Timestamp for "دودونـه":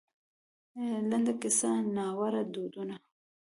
2.53-2.97